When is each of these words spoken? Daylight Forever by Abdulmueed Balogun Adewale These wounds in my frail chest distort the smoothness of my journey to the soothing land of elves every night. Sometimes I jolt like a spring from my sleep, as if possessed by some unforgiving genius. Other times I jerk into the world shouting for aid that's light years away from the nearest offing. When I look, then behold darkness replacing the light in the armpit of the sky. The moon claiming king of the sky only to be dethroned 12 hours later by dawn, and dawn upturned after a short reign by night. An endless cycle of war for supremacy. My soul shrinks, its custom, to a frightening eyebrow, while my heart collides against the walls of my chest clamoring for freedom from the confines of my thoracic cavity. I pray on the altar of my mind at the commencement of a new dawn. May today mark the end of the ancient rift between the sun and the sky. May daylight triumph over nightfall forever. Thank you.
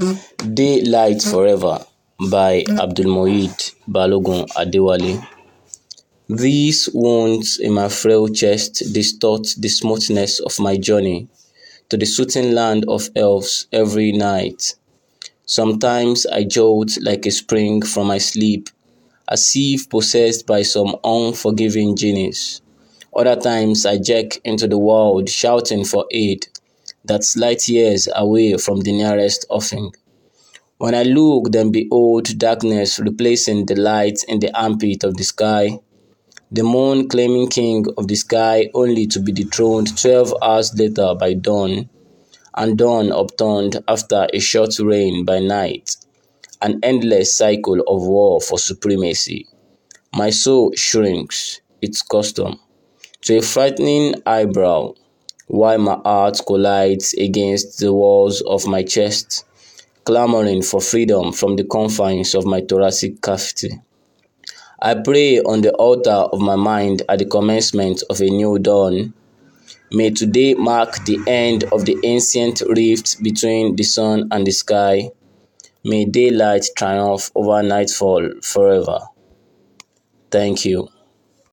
Daylight 0.00 1.20
Forever 1.20 1.84
by 2.30 2.64
Abdulmueed 2.80 3.52
Balogun 3.86 4.46
Adewale 4.56 5.22
These 6.26 6.88
wounds 6.94 7.58
in 7.58 7.74
my 7.74 7.90
frail 7.90 8.26
chest 8.28 8.94
distort 8.94 9.46
the 9.58 9.68
smoothness 9.68 10.40
of 10.40 10.58
my 10.58 10.78
journey 10.78 11.28
to 11.90 11.98
the 11.98 12.06
soothing 12.06 12.52
land 12.52 12.86
of 12.88 13.10
elves 13.14 13.66
every 13.72 14.12
night. 14.12 14.74
Sometimes 15.44 16.24
I 16.24 16.44
jolt 16.44 16.96
like 17.02 17.26
a 17.26 17.30
spring 17.30 17.82
from 17.82 18.06
my 18.06 18.16
sleep, 18.16 18.70
as 19.28 19.52
if 19.54 19.90
possessed 19.90 20.46
by 20.46 20.62
some 20.62 20.96
unforgiving 21.04 21.94
genius. 21.94 22.62
Other 23.14 23.36
times 23.36 23.84
I 23.84 23.98
jerk 23.98 24.38
into 24.44 24.66
the 24.66 24.78
world 24.78 25.28
shouting 25.28 25.84
for 25.84 26.06
aid 26.10 26.46
that's 27.10 27.36
light 27.36 27.68
years 27.68 28.08
away 28.14 28.56
from 28.56 28.78
the 28.82 28.92
nearest 28.92 29.44
offing. 29.50 29.92
When 30.78 30.94
I 30.94 31.02
look, 31.02 31.50
then 31.50 31.72
behold 31.72 32.38
darkness 32.38 33.00
replacing 33.00 33.66
the 33.66 33.74
light 33.74 34.22
in 34.28 34.38
the 34.38 34.56
armpit 34.56 35.02
of 35.02 35.16
the 35.16 35.24
sky. 35.24 35.80
The 36.52 36.62
moon 36.62 37.08
claiming 37.08 37.48
king 37.48 37.84
of 37.98 38.06
the 38.06 38.14
sky 38.14 38.70
only 38.74 39.08
to 39.08 39.18
be 39.18 39.32
dethroned 39.32 39.98
12 40.00 40.34
hours 40.40 40.72
later 40.78 41.16
by 41.18 41.34
dawn, 41.34 41.90
and 42.56 42.78
dawn 42.78 43.10
upturned 43.10 43.82
after 43.88 44.28
a 44.32 44.38
short 44.38 44.78
reign 44.78 45.24
by 45.24 45.40
night. 45.40 45.96
An 46.62 46.78
endless 46.84 47.34
cycle 47.34 47.80
of 47.88 48.06
war 48.06 48.40
for 48.40 48.56
supremacy. 48.56 49.48
My 50.14 50.30
soul 50.30 50.70
shrinks, 50.76 51.60
its 51.82 52.02
custom, 52.02 52.60
to 53.22 53.38
a 53.38 53.42
frightening 53.42 54.14
eyebrow, 54.26 54.94
while 55.50 55.78
my 55.78 55.98
heart 56.04 56.40
collides 56.46 57.12
against 57.14 57.80
the 57.80 57.92
walls 57.92 58.40
of 58.42 58.66
my 58.68 58.84
chest 58.84 59.44
clamoring 60.04 60.62
for 60.62 60.80
freedom 60.80 61.32
from 61.32 61.56
the 61.56 61.64
confines 61.64 62.34
of 62.34 62.46
my 62.46 62.60
thoracic 62.60 63.20
cavity. 63.20 63.80
I 64.80 64.94
pray 64.94 65.40
on 65.40 65.60
the 65.60 65.72
altar 65.74 66.10
of 66.10 66.40
my 66.40 66.56
mind 66.56 67.02
at 67.08 67.18
the 67.18 67.26
commencement 67.26 68.02
of 68.08 68.20
a 68.20 68.26
new 68.26 68.58
dawn. 68.58 69.12
May 69.92 70.10
today 70.10 70.54
mark 70.54 71.04
the 71.04 71.18
end 71.26 71.64
of 71.72 71.84
the 71.84 71.98
ancient 72.04 72.62
rift 72.62 73.22
between 73.22 73.76
the 73.76 73.82
sun 73.82 74.28
and 74.30 74.46
the 74.46 74.52
sky. 74.52 75.10
May 75.84 76.04
daylight 76.04 76.64
triumph 76.76 77.30
over 77.34 77.62
nightfall 77.62 78.30
forever. 78.42 79.00
Thank 80.30 80.64
you. 80.64 80.88